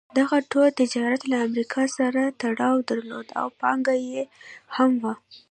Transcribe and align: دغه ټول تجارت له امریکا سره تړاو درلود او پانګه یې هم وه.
دغه 0.19 0.37
ټول 0.51 0.67
تجارت 0.81 1.21
له 1.31 1.37
امریکا 1.47 1.83
سره 1.97 2.21
تړاو 2.41 2.77
درلود 2.89 3.27
او 3.39 3.47
پانګه 3.61 3.95
یې 4.09 4.23
هم 4.75 4.91
وه. 5.03 5.13